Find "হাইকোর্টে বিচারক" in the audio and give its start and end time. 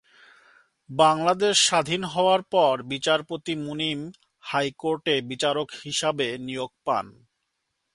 4.43-5.67